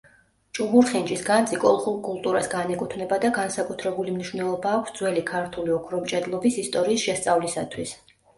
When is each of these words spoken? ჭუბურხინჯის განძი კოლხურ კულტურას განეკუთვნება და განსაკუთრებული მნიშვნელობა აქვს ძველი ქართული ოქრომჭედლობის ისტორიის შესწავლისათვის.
ჭუბურხინჯის 0.59 1.19
განძი 1.25 1.59
კოლხურ 1.63 1.99
კულტურას 2.07 2.49
განეკუთვნება 2.53 3.19
და 3.25 3.31
განსაკუთრებული 3.35 4.15
მნიშვნელობა 4.17 4.73
აქვს 4.79 4.97
ძველი 5.03 5.23
ქართული 5.29 5.77
ოქრომჭედლობის 5.77 6.59
ისტორიის 6.65 7.07
შესწავლისათვის. 7.11 7.97